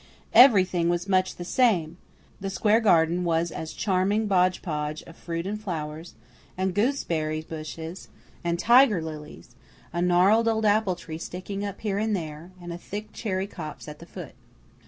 Everything 0.33 0.89
was 0.89 1.05
very 1.05 1.11
much 1.19 1.35
the 1.35 1.45
same; 1.45 1.99
the 2.39 2.49
square 2.49 2.79
garden 2.79 3.23
was 3.23 3.51
a 3.51 3.67
charming 3.67 4.27
hodge 4.27 4.63
podge 4.63 5.03
of 5.03 5.15
fruit 5.15 5.45
and 5.45 5.61
flowers, 5.61 6.15
and 6.57 6.73
goose 6.73 7.03
berry 7.03 7.41
bushes 7.43 8.07
and 8.43 8.57
tiger 8.57 8.99
lilies, 8.99 9.55
a 9.93 10.01
gnarled 10.01 10.47
old 10.47 10.65
apple 10.65 10.95
tree 10.95 11.19
sticking 11.19 11.63
up 11.63 11.81
here 11.81 11.99
and 11.99 12.15
there, 12.15 12.49
and 12.59 12.73
a 12.73 12.79
thick 12.79 13.13
cherry 13.13 13.45
copse 13.45 13.87
at 13.87 13.99
the 13.99 14.07
foot. 14.07 14.33